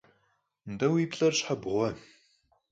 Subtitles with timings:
[0.69, 1.89] АтӀэ, уи плӀэр щхьэ бгъуэ?